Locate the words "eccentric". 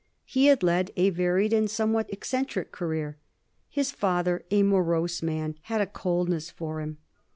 2.11-2.71